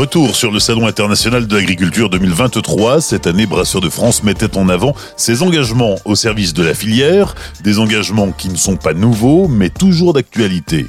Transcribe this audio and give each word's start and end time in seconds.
Retour 0.00 0.34
sur 0.34 0.50
le 0.50 0.60
Salon 0.60 0.86
international 0.86 1.46
de 1.46 1.54
l'agriculture 1.54 2.08
2023. 2.08 3.02
Cette 3.02 3.26
année, 3.26 3.44
Brasseur 3.44 3.82
de 3.82 3.90
France 3.90 4.22
mettait 4.22 4.56
en 4.56 4.70
avant 4.70 4.94
ses 5.18 5.42
engagements 5.42 5.96
au 6.06 6.14
service 6.14 6.54
de 6.54 6.62
la 6.62 6.72
filière, 6.72 7.34
des 7.64 7.78
engagements 7.78 8.32
qui 8.32 8.48
ne 8.48 8.56
sont 8.56 8.76
pas 8.76 8.94
nouveaux, 8.94 9.46
mais 9.46 9.68
toujours 9.68 10.14
d'actualité. 10.14 10.86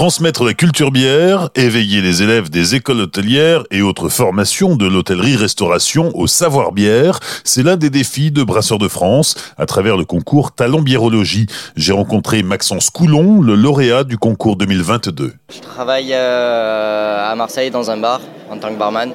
Transmettre 0.00 0.44
la 0.44 0.54
culture 0.54 0.90
bière, 0.90 1.50
éveiller 1.54 2.00
les 2.00 2.22
élèves 2.22 2.48
des 2.48 2.74
écoles 2.74 3.00
hôtelières 3.00 3.64
et 3.70 3.82
autres 3.82 4.08
formations 4.08 4.74
de 4.74 4.86
l'hôtellerie-restauration 4.86 6.10
au 6.14 6.26
savoir 6.26 6.72
bière, 6.72 7.20
c'est 7.44 7.62
l'un 7.62 7.76
des 7.76 7.90
défis 7.90 8.30
de 8.30 8.42
Brasseurs 8.42 8.78
de 8.78 8.88
France 8.88 9.34
à 9.58 9.66
travers 9.66 9.98
le 9.98 10.06
concours 10.06 10.52
Talent 10.52 10.80
Biérologie. 10.80 11.48
J'ai 11.76 11.92
rencontré 11.92 12.42
Maxence 12.42 12.88
Coulon, 12.88 13.42
le 13.42 13.54
lauréat 13.54 14.04
du 14.04 14.16
concours 14.16 14.56
2022. 14.56 15.34
Je 15.52 15.60
travaille 15.60 16.14
euh, 16.14 17.30
à 17.30 17.34
Marseille 17.34 17.70
dans 17.70 17.90
un 17.90 17.98
bar 17.98 18.22
en 18.50 18.56
tant 18.56 18.70
que 18.70 18.78
barman 18.78 19.12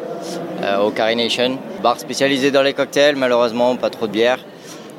euh, 0.62 0.82
au 0.82 0.92
Carination. 0.92 1.58
Bar 1.82 2.00
spécialisé 2.00 2.52
dans 2.52 2.62
les 2.62 2.74
cocktails, 2.74 3.16
malheureusement 3.16 3.76
pas 3.76 3.90
trop 3.90 4.06
de 4.06 4.12
bière. 4.12 4.38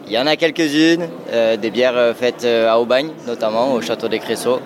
Il 0.08 0.12
y 0.12 0.18
en 0.18 0.26
a 0.26 0.34
quelques-unes, 0.34 1.06
euh, 1.32 1.56
des 1.56 1.70
bières 1.70 2.12
faites 2.18 2.44
à 2.44 2.76
Aubagne 2.80 3.10
notamment, 3.28 3.72
au 3.72 3.80
château 3.80 4.08
des 4.08 4.18
Cressaux. 4.18 4.58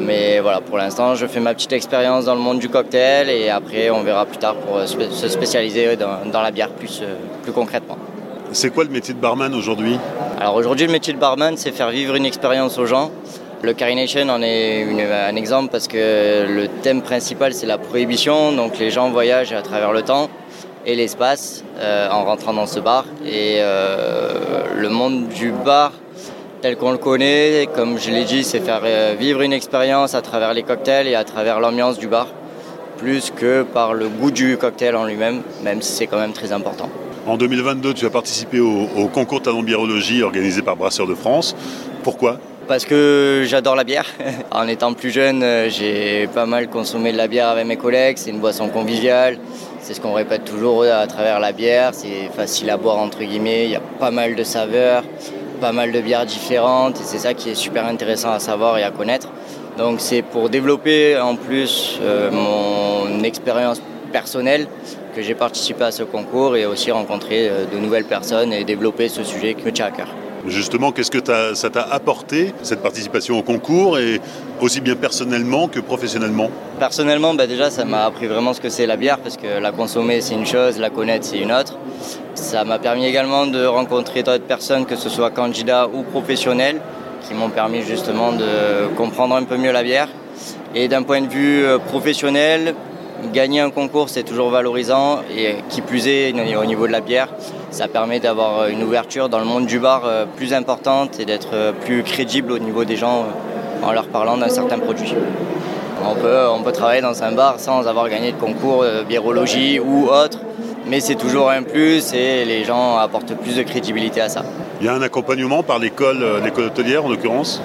Mais 0.00 0.40
voilà, 0.40 0.60
pour 0.60 0.78
l'instant, 0.78 1.14
je 1.14 1.26
fais 1.26 1.40
ma 1.40 1.54
petite 1.54 1.72
expérience 1.72 2.24
dans 2.24 2.34
le 2.34 2.40
monde 2.40 2.58
du 2.58 2.68
cocktail 2.68 3.30
et 3.30 3.50
après, 3.50 3.90
on 3.90 4.02
verra 4.02 4.26
plus 4.26 4.38
tard 4.38 4.54
pour 4.56 4.76
euh, 4.76 4.86
se 4.86 5.28
spécialiser 5.28 5.96
dans, 5.96 6.42
la 6.42 6.50
bière 6.50 6.70
plus, 6.70 7.00
euh, 7.02 7.14
plus 7.42 7.52
concrètement. 7.52 7.98
C'est 8.52 8.70
quoi 8.70 8.84
le 8.84 8.90
métier 8.90 9.14
de 9.14 9.18
barman 9.18 9.54
aujourd'hui? 9.54 9.98
Alors 10.40 10.54
aujourd'hui, 10.54 10.86
le 10.86 10.92
métier 10.92 11.12
de 11.12 11.18
barman, 11.18 11.56
c'est 11.56 11.72
faire 11.72 11.90
vivre 11.90 12.14
une 12.14 12.26
expérience 12.26 12.78
aux 12.78 12.86
gens. 12.86 13.10
Le 13.62 13.72
Carination 13.72 14.28
en 14.28 14.40
est 14.40 14.86
un 15.12 15.34
exemple 15.34 15.70
parce 15.70 15.88
que 15.88 16.46
le 16.48 16.68
thème 16.82 17.02
principal, 17.02 17.52
c'est 17.52 17.66
la 17.66 17.76
prohibition. 17.76 18.52
Donc 18.52 18.78
les 18.78 18.90
gens 18.90 19.10
voyagent 19.10 19.52
à 19.52 19.62
travers 19.62 19.92
le 19.92 20.02
temps 20.02 20.30
et 20.86 20.94
l'espace 20.94 21.64
en 21.82 22.24
rentrant 22.24 22.54
dans 22.54 22.66
ce 22.66 22.78
bar. 22.78 23.04
Et 23.26 23.58
le 23.60 24.88
monde 24.88 25.28
du 25.28 25.50
bar 25.50 25.90
tel 26.60 26.76
qu'on 26.76 26.92
le 26.92 26.98
connaît. 26.98 27.68
Comme 27.74 27.98
je 27.98 28.10
l'ai 28.10 28.24
dit, 28.24 28.44
c'est 28.44 28.60
faire 28.60 28.82
euh, 28.84 29.14
vivre 29.18 29.42
une 29.42 29.52
expérience 29.52 30.14
à 30.14 30.22
travers 30.22 30.54
les 30.54 30.62
cocktails 30.62 31.06
et 31.06 31.14
à 31.14 31.24
travers 31.24 31.60
l'ambiance 31.60 31.98
du 31.98 32.08
bar, 32.08 32.28
plus 32.96 33.32
que 33.34 33.62
par 33.62 33.94
le 33.94 34.08
goût 34.08 34.30
du 34.30 34.56
cocktail 34.56 34.96
en 34.96 35.04
lui-même, 35.04 35.42
même 35.62 35.82
si 35.82 35.92
c'est 35.92 36.06
quand 36.06 36.18
même 36.18 36.32
très 36.32 36.52
important. 36.52 36.88
En 37.26 37.36
2022, 37.36 37.94
tu 37.94 38.06
as 38.06 38.10
participé 38.10 38.58
au, 38.60 39.08
concours 39.12 39.42
Talent 39.42 39.62
Biérologie 39.62 40.22
organisé 40.22 40.62
par 40.62 40.76
Brasseurs 40.76 41.06
de 41.06 41.14
France. 41.14 41.54
Pourquoi? 42.02 42.38
Parce 42.66 42.84
que 42.84 43.44
j'adore 43.46 43.76
la 43.76 43.84
bière. 43.84 44.06
En 44.50 44.66
étant 44.66 44.92
plus 44.92 45.10
jeune, 45.10 45.42
euh, 45.42 45.68
j'ai 45.68 46.26
pas 46.28 46.46
mal 46.46 46.68
consommé 46.68 47.12
de 47.12 47.16
la 47.16 47.28
bière 47.28 47.48
avec 47.48 47.66
mes 47.66 47.76
collègues. 47.76 48.18
C'est 48.18 48.30
une 48.30 48.40
boisson 48.40 48.68
conviviale. 48.68 49.38
C'est 49.80 49.94
ce 49.94 50.00
qu'on 50.00 50.12
répète 50.12 50.44
toujours 50.44 50.82
à 50.84 51.06
travers 51.06 51.38
la 51.40 51.52
bière. 51.52 51.90
C'est 51.92 52.30
facile 52.34 52.68
à 52.70 52.76
boire 52.76 52.98
entre 52.98 53.20
guillemets. 53.20 53.64
Il 53.64 53.70
y 53.70 53.76
a 53.76 53.80
pas 53.80 54.10
mal 54.10 54.34
de 54.34 54.42
saveurs 54.42 55.02
pas 55.58 55.72
mal 55.72 55.92
de 55.92 56.00
bières 56.00 56.26
différentes 56.26 57.00
et 57.00 57.04
c'est 57.04 57.18
ça 57.18 57.34
qui 57.34 57.50
est 57.50 57.54
super 57.54 57.84
intéressant 57.86 58.30
à 58.30 58.38
savoir 58.38 58.78
et 58.78 58.82
à 58.82 58.90
connaître. 58.90 59.28
Donc 59.76 60.00
c'est 60.00 60.22
pour 60.22 60.48
développer 60.48 61.18
en 61.18 61.36
plus 61.36 61.98
euh, 62.00 62.30
mon 62.30 63.22
expérience 63.22 63.80
personnelle 64.12 64.66
que 65.14 65.22
j'ai 65.22 65.34
participé 65.34 65.84
à 65.84 65.90
ce 65.92 66.02
concours 66.02 66.56
et 66.56 66.66
aussi 66.66 66.90
rencontré 66.90 67.48
euh, 67.48 67.64
de 67.66 67.78
nouvelles 67.78 68.04
personnes 68.04 68.52
et 68.52 68.64
développer 68.64 69.08
ce 69.08 69.22
sujet 69.22 69.54
qui 69.54 69.64
me 69.64 69.72
tient 69.72 69.86
à 69.86 69.90
cœur. 69.90 70.08
Justement, 70.48 70.92
qu'est-ce 70.92 71.10
que 71.10 71.54
ça 71.54 71.70
t'a 71.70 71.82
apporté, 71.82 72.54
cette 72.62 72.82
participation 72.82 73.38
au 73.38 73.42
concours, 73.42 73.98
et 73.98 74.20
aussi 74.60 74.80
bien 74.80 74.96
personnellement 74.96 75.68
que 75.68 75.80
professionnellement? 75.80 76.50
Personnellement, 76.78 77.34
bah 77.34 77.46
déjà, 77.46 77.70
ça 77.70 77.84
m'a 77.84 78.04
appris 78.04 78.26
vraiment 78.26 78.54
ce 78.54 78.60
que 78.60 78.68
c'est 78.68 78.86
la 78.86 78.96
bière, 78.96 79.18
parce 79.18 79.36
que 79.36 79.60
la 79.60 79.72
consommer, 79.72 80.20
c'est 80.20 80.34
une 80.34 80.46
chose, 80.46 80.78
la 80.78 80.90
connaître, 80.90 81.26
c'est 81.26 81.38
une 81.38 81.52
autre. 81.52 81.74
Ça 82.34 82.64
m'a 82.64 82.78
permis 82.78 83.04
également 83.04 83.46
de 83.46 83.64
rencontrer 83.64 84.22
d'autres 84.22 84.44
personnes, 84.44 84.86
que 84.86 84.96
ce 84.96 85.08
soit 85.08 85.30
candidats 85.30 85.88
ou 85.88 86.02
professionnels, 86.02 86.80
qui 87.26 87.34
m'ont 87.34 87.50
permis 87.50 87.82
justement 87.82 88.32
de 88.32 88.88
comprendre 88.96 89.34
un 89.34 89.44
peu 89.44 89.56
mieux 89.56 89.72
la 89.72 89.82
bière. 89.82 90.08
Et 90.74 90.88
d'un 90.88 91.02
point 91.02 91.20
de 91.22 91.28
vue 91.28 91.64
euh, 91.64 91.78
professionnel, 91.78 92.74
gagner 93.32 93.60
un 93.60 93.70
concours, 93.70 94.08
c'est 94.08 94.22
toujours 94.22 94.50
valorisant. 94.50 95.20
Et 95.36 95.56
qui 95.68 95.80
plus 95.80 96.08
est, 96.08 96.32
au 96.56 96.64
niveau 96.64 96.86
de 96.86 96.92
la 96.92 97.00
bière, 97.00 97.28
ça 97.70 97.88
permet 97.88 98.20
d'avoir 98.20 98.68
une 98.68 98.82
ouverture 98.82 99.28
dans 99.28 99.38
le 99.38 99.44
monde 99.44 99.66
du 99.66 99.78
bar 99.78 100.02
euh, 100.04 100.24
plus 100.36 100.54
importante 100.54 101.20
et 101.20 101.24
d'être 101.24 101.54
euh, 101.54 101.72
plus 101.72 102.02
crédible 102.02 102.52
au 102.52 102.58
niveau 102.58 102.84
des 102.84 102.96
gens 102.96 103.26
en 103.82 103.92
leur 103.92 104.06
parlant 104.08 104.36
d'un 104.36 104.48
certain 104.48 104.78
produit. 104.78 105.14
On 106.04 106.14
peut, 106.14 106.46
on 106.50 106.62
peut 106.62 106.72
travailler 106.72 107.02
dans 107.02 107.22
un 107.22 107.32
bar 107.32 107.58
sans 107.58 107.86
avoir 107.86 108.08
gagné 108.08 108.32
de 108.32 108.36
concours 108.36 108.82
de 108.84 109.02
biérologie 109.02 109.80
ou 109.80 110.08
autre 110.08 110.38
mais 110.88 111.00
c'est 111.00 111.16
toujours 111.16 111.50
un 111.50 111.62
plus 111.62 112.12
et 112.14 112.44
les 112.44 112.64
gens 112.64 112.96
apportent 112.96 113.34
plus 113.34 113.56
de 113.56 113.62
crédibilité 113.62 114.20
à 114.20 114.28
ça. 114.28 114.42
Il 114.80 114.86
y 114.86 114.88
a 114.88 114.94
un 114.94 115.02
accompagnement 115.02 115.62
par 115.62 115.78
l'école, 115.78 116.22
euh, 116.22 116.40
l'école 116.40 116.64
hôtelière 116.66 117.04
en 117.04 117.08
l'occurrence? 117.08 117.60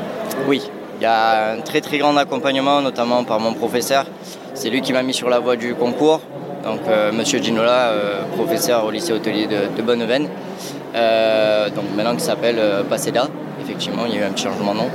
Oui, 0.47 0.69
il 1.03 1.07
y 1.07 1.09
a 1.09 1.51
un 1.51 1.59
très 1.59 1.81
très 1.81 1.97
grand 1.97 2.15
accompagnement, 2.15 2.81
notamment 2.81 3.25
par 3.25 3.37
mon 3.41 3.51
professeur. 3.51 4.05
C'est 4.53 4.69
lui 4.69 4.79
qui 4.79 4.93
m'a 4.93 5.03
mis 5.03 5.13
sur 5.13 5.29
la 5.29 5.39
voie 5.39 5.57
du 5.57 5.75
concours. 5.75 6.21
Donc 6.63 6.79
euh, 6.87 7.11
Monsieur 7.11 7.39
Ginola, 7.43 7.89
euh, 7.89 8.23
professeur 8.37 8.85
au 8.85 8.89
lycée 8.89 9.11
hôtelier 9.11 9.47
de, 9.47 9.75
de 9.75 9.81
Bonneveine, 9.81 10.29
donc 11.75 11.85
maintenant 11.97 12.15
qui 12.15 12.23
s'appelle 12.23 12.57
Paceda. 12.89 13.27
Effectivement, 13.61 14.03
il 14.07 14.15
y 14.15 14.17
a 14.17 14.21
eu 14.21 14.23
un 14.23 14.29
petit 14.29 14.45
changement 14.45 14.73
de 14.73 14.79
nom. 14.79 14.89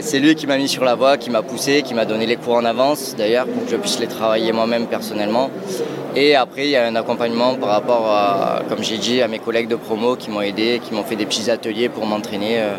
c'est 0.00 0.18
lui 0.18 0.34
qui 0.34 0.46
m'a 0.46 0.56
mis 0.56 0.66
sur 0.66 0.86
la 0.86 0.94
voie, 0.94 1.18
qui 1.18 1.28
m'a 1.28 1.42
poussé, 1.42 1.82
qui 1.82 1.92
m'a 1.92 2.06
donné 2.06 2.24
les 2.24 2.36
cours 2.36 2.54
en 2.54 2.64
avance 2.64 3.14
d'ailleurs 3.14 3.46
pour 3.46 3.66
que 3.66 3.70
je 3.70 3.76
puisse 3.76 4.00
les 4.00 4.06
travailler 4.06 4.52
moi-même 4.52 4.86
personnellement. 4.86 5.50
Et 6.16 6.36
après, 6.36 6.64
il 6.64 6.70
y 6.70 6.76
a 6.76 6.86
un 6.86 6.96
accompagnement 6.96 7.54
par 7.56 7.68
rapport 7.68 8.06
à, 8.10 8.62
comme 8.66 8.82
j'ai 8.82 8.96
dit, 8.96 9.20
à 9.20 9.28
mes 9.28 9.40
collègues 9.40 9.68
de 9.68 9.76
promo 9.76 10.16
qui 10.16 10.30
m'ont 10.30 10.40
aidé, 10.40 10.80
qui 10.82 10.94
m'ont 10.94 11.04
fait 11.04 11.16
des 11.16 11.26
petits 11.26 11.50
ateliers 11.50 11.90
pour 11.90 12.06
m'entraîner 12.06 12.60
euh, 12.60 12.76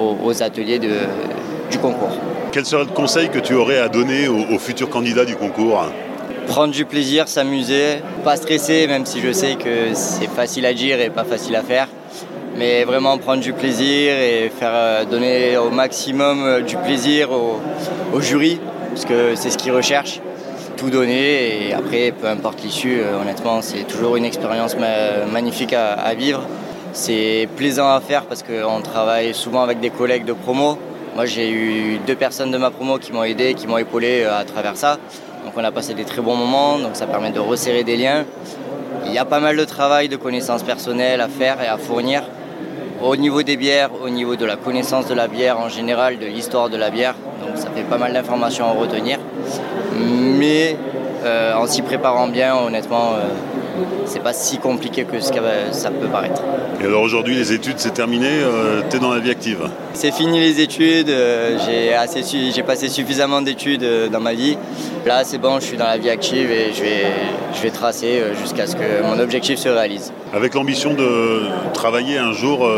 aux, 0.00 0.42
ateliers 0.42 0.78
du 1.70 1.78
concours. 1.78 2.16
Quel 2.52 2.64
serait 2.64 2.84
le 2.84 2.90
conseil 2.90 3.28
que 3.28 3.38
tu 3.38 3.54
aurais 3.54 3.78
à 3.78 3.88
donner 3.88 4.28
aux, 4.28 4.58
futurs 4.58 4.88
candidats 4.88 5.24
du 5.24 5.36
concours 5.36 5.86
Prendre 6.46 6.72
du 6.72 6.84
plaisir, 6.84 7.26
s'amuser, 7.26 8.02
pas 8.22 8.36
stresser, 8.36 8.86
même 8.86 9.06
si 9.06 9.20
je 9.20 9.32
sais 9.32 9.54
que 9.56 9.94
c'est 9.94 10.28
facile 10.28 10.66
à 10.66 10.74
dire 10.74 11.00
et 11.00 11.10
pas 11.10 11.24
facile 11.24 11.56
à 11.56 11.62
faire. 11.62 11.88
Mais 12.56 12.84
vraiment 12.84 13.18
prendre 13.18 13.42
du 13.42 13.52
plaisir 13.52 14.12
et 14.16 14.52
faire 14.56 14.70
euh, 14.72 15.04
donner 15.04 15.56
au 15.56 15.70
maximum 15.70 16.44
euh, 16.44 16.60
du 16.60 16.76
plaisir 16.76 17.32
au, 17.32 17.60
au 18.12 18.20
jury, 18.20 18.60
parce 18.90 19.04
que 19.04 19.34
c'est 19.34 19.50
ce 19.50 19.58
qu'ils 19.58 19.72
recherchent 19.72 20.20
tout 20.76 20.90
donner 20.90 21.68
et 21.68 21.74
après, 21.74 22.12
peu 22.12 22.26
importe 22.26 22.62
l'issue, 22.62 23.00
euh, 23.00 23.20
honnêtement, 23.20 23.62
c'est 23.62 23.84
toujours 23.84 24.16
une 24.16 24.24
expérience 24.24 24.76
magnifique 25.32 25.72
à, 25.72 26.14
vivre. 26.14 26.42
C'est 26.92 27.48
plaisant 27.56 27.88
à 27.88 28.00
faire 28.00 28.24
parce 28.24 28.42
qu'on 28.42 28.80
travaille 28.80 29.34
souvent 29.34 29.62
avec 29.62 29.80
des 29.80 29.90
collègues 29.90 30.24
de 30.24 30.32
promo. 30.32 30.78
Moi, 31.14 31.26
j'ai 31.26 31.48
eu 31.48 31.98
deux 32.04 32.16
personnes 32.16 32.50
de 32.50 32.58
ma 32.58 32.70
promo 32.70 32.98
qui 32.98 33.12
m'ont 33.12 33.22
aidé, 33.22 33.54
qui 33.54 33.68
m'ont 33.68 33.78
épaulé 33.78 34.22
euh, 34.24 34.36
à 34.36 34.44
travers 34.44 34.76
ça. 34.76 34.98
Donc, 35.44 35.54
on 35.56 35.62
a 35.62 35.70
passé 35.70 35.94
des 35.94 36.04
très 36.04 36.20
bons 36.20 36.34
moments, 36.34 36.78
donc 36.80 36.96
ça 36.96 37.06
permet 37.06 37.30
de 37.30 37.38
resserrer 37.38 37.84
des 37.84 37.96
liens. 37.96 38.24
Il 39.06 39.12
y 39.12 39.18
a 39.18 39.24
pas 39.24 39.38
mal 39.38 39.56
de 39.56 39.64
travail, 39.64 40.08
de 40.08 40.16
connaissances 40.16 40.64
personnelles 40.64 41.20
à 41.20 41.28
faire 41.28 41.62
et 41.62 41.68
à 41.68 41.78
fournir 41.78 42.24
au 43.00 43.14
niveau 43.14 43.44
des 43.44 43.56
bières, 43.56 43.90
au 44.02 44.08
niveau 44.08 44.34
de 44.34 44.44
la 44.44 44.56
connaissance 44.56 45.06
de 45.06 45.14
la 45.14 45.28
bière 45.28 45.60
en 45.60 45.68
général, 45.68 46.18
de 46.18 46.26
l'histoire 46.26 46.68
de 46.68 46.76
la 46.76 46.90
bière. 46.90 47.14
Donc 47.40 47.58
ça 47.58 47.68
fait 47.70 47.82
pas 47.82 47.98
mal 47.98 48.12
d'informations 48.12 48.66
à 48.66 48.72
retenir. 48.72 49.18
Mais 49.92 50.76
euh, 51.24 51.54
en 51.54 51.66
s'y 51.66 51.82
préparant 51.82 52.26
bien, 52.26 52.56
honnêtement, 52.56 53.12
euh, 53.12 53.28
c'est 54.06 54.22
pas 54.22 54.32
si 54.32 54.58
compliqué 54.58 55.04
que 55.04 55.20
ce 55.20 55.32
que 55.32 55.38
ça 55.72 55.90
peut 55.90 56.08
paraître. 56.08 56.42
Et 56.80 56.84
alors 56.84 57.02
aujourd'hui, 57.02 57.34
les 57.34 57.52
études, 57.52 57.78
c'est 57.78 57.94
terminé, 57.94 58.28
euh, 58.28 58.82
tu 58.90 58.96
es 58.96 59.00
dans 59.00 59.12
la 59.12 59.20
vie 59.20 59.30
active 59.30 59.68
C'est 59.94 60.12
fini 60.12 60.40
les 60.40 60.60
études, 60.60 61.12
j'ai 61.66 62.62
passé 62.62 62.88
suffisamment 62.88 63.42
d'études 63.42 63.86
dans 64.10 64.20
ma 64.20 64.34
vie. 64.34 64.56
Là, 65.06 65.22
c'est 65.24 65.38
bon, 65.38 65.60
je 65.60 65.64
suis 65.64 65.76
dans 65.76 65.86
la 65.86 65.98
vie 65.98 66.10
active 66.10 66.50
et 66.50 66.72
je 66.72 66.82
vais, 66.82 67.04
je 67.54 67.62
vais 67.62 67.70
tracer 67.70 68.22
jusqu'à 68.40 68.66
ce 68.66 68.76
que 68.76 69.02
mon 69.02 69.18
objectif 69.18 69.58
se 69.58 69.68
réalise. 69.68 70.12
Avec 70.32 70.54
l'ambition 70.54 70.94
de 70.94 71.42
travailler 71.72 72.18
un 72.18 72.32
jour 72.32 72.68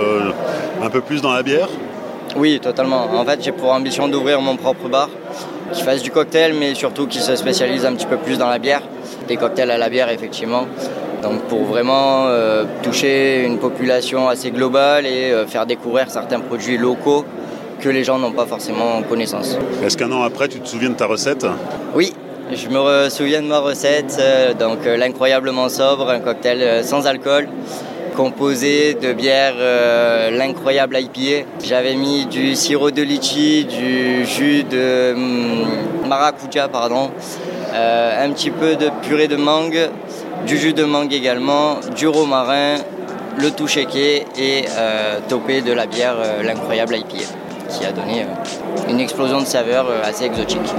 un 0.82 0.90
peu 0.90 1.00
plus 1.00 1.22
dans 1.22 1.32
la 1.32 1.42
bière? 1.42 1.69
Oui, 2.37 2.60
totalement. 2.60 3.06
En 3.14 3.25
fait, 3.25 3.42
j'ai 3.42 3.52
pour 3.52 3.72
ambition 3.72 4.08
d'ouvrir 4.08 4.40
mon 4.40 4.56
propre 4.56 4.88
bar 4.88 5.08
qui 5.72 5.82
fasse 5.82 6.02
du 6.02 6.10
cocktail, 6.10 6.52
mais 6.52 6.75
surtout 6.75 7.06
qui 7.06 7.19
se 7.19 7.34
spécialise 7.34 7.87
un 7.87 7.94
petit 7.94 8.06
peu 8.06 8.16
plus 8.19 8.38
dans 8.38 8.49
la 8.49 8.58
bière. 8.58 8.82
Des 9.28 9.37
cocktails 9.37 9.70
à 9.70 9.78
la 9.78 9.88
bière, 9.88 10.08
effectivement. 10.11 10.67
Donc 11.23 11.43
pour 11.49 11.64
vraiment 11.64 12.26
euh, 12.26 12.64
toucher 12.82 13.44
une 13.44 13.58
population 13.58 14.28
assez 14.28 14.50
globale 14.50 15.06
et 15.06 15.32
euh, 15.32 15.46
faire 15.46 15.67
découvrir 15.67 16.11
certains 16.11 16.40
produits 16.40 16.78
locaux 16.78 17.25
que 17.81 17.88
les 17.88 18.05
gens 18.05 18.19
n'ont 18.19 18.32
pas 18.32 18.46
forcément 18.46 19.02
connaissance. 19.02 19.58
Est-ce 19.84 19.96
qu'un 19.96 20.12
an 20.12 20.23
après, 20.23 20.49
tu 20.49 20.61
te 20.61 20.69
souviens 20.69 20.90
de 20.90 20.94
ta 20.94 21.06
recette? 21.06 21.46
Oui, 21.94 22.12
je 22.52 22.69
me 22.69 23.08
souviens 23.08 23.43
de 23.43 23.49
ma 23.49 23.58
recette. 23.58 24.19
Euh, 24.20 24.55
donc 24.55 24.78
l'incroyablement 24.84 25.69
sobre, 25.69 26.11
un 26.11 26.20
cocktail 26.20 26.84
sans 26.84 27.06
alcool 27.06 27.49
composé 28.17 28.94
de 28.94 29.12
bière 29.12 29.56
l'incroyable 30.32 30.96
IPA. 30.96 31.46
J'avais 31.62 31.94
mis 31.96 32.25
du 32.25 32.55
sirop 32.55 32.90
de 32.90 33.02
litchi, 33.02 33.67
du 33.67 34.25
jus 34.25 34.64
de 34.64 35.12
hum, 35.14 35.67
maracuja, 36.08 36.69
pardon, 36.69 37.11
un 37.76 38.31
petit 38.32 38.50
peu 38.50 38.76
de 38.76 38.90
purée 39.02 39.28
de 39.28 39.37
mangue, 39.37 39.90
du 40.46 40.56
jus 40.56 40.73
de 40.73 40.84
mangue 40.84 41.12
également, 41.12 41.78
du 41.96 42.08
romarin, 42.08 42.76
le 43.38 43.50
tout 43.50 43.67
shaké 43.67 44.25
et 44.38 44.64
euh, 44.78 45.19
topé 45.28 45.61
de 45.61 45.73
la 45.73 45.87
bière 45.87 46.17
l'incroyable 46.43 46.96
IPA 46.96 47.25
qui 47.69 47.84
a 47.84 47.93
donné 47.93 48.26
une 48.88 49.00
explosion 49.00 49.40
de 49.40 49.46
saveurs 49.46 49.88
assez 50.05 50.25
exotique. 50.25 50.73